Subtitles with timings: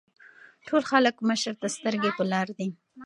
[0.67, 2.75] ټول خلک مشر ته سترګې پۀ لار دي ـ